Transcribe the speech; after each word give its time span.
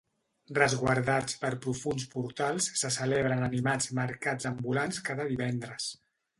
Resguardats 0.59 1.37
pels 1.41 1.59
profunds 1.65 2.07
portals, 2.15 2.71
se 2.83 2.91
celebren 2.97 3.47
animats 3.51 3.93
mercats 4.01 4.51
ambulants 4.55 5.07
cada 5.11 5.33
divendres. 5.33 5.95